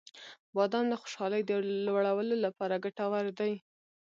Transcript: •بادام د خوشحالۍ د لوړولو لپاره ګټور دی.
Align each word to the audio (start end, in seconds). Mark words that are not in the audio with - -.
•بادام 0.55 0.85
د 0.89 0.93
خوشحالۍ 1.01 1.41
د 1.45 1.51
لوړولو 1.85 2.35
لپاره 2.45 2.81
ګټور 2.83 3.25
دی. 3.39 3.53